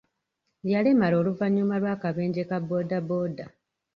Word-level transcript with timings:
Yalemala 0.71 1.15
oluvannyuma 1.21 1.75
lw'akabenje 1.81 2.43
ka 2.49 2.57
boodabooda. 2.67 3.45